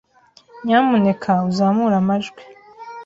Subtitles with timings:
[0.65, 2.41] Nyamuneka uzamure amajwi.